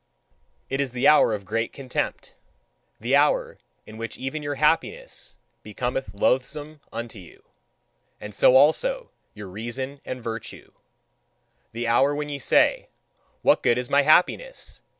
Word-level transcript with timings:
It 0.67 0.81
is 0.81 0.93
the 0.93 1.07
hour 1.07 1.31
of 1.31 1.45
great 1.45 1.71
contempt. 1.71 2.33
The 2.99 3.15
hour 3.15 3.59
in 3.85 3.97
which 3.97 4.17
even 4.17 4.41
your 4.41 4.55
happiness 4.55 5.35
becometh 5.61 6.15
loathsome 6.15 6.81
unto 6.91 7.19
you, 7.19 7.43
and 8.19 8.33
so 8.33 8.55
also 8.55 9.11
your 9.35 9.47
reason 9.47 10.01
and 10.03 10.19
virtue. 10.19 10.71
The 11.71 11.85
hour 11.87 12.15
when 12.15 12.29
ye 12.29 12.39
say: 12.39 12.89
"What 13.43 13.61
good 13.61 13.77
is 13.77 13.91
my 13.91 14.01
happiness! 14.01 14.81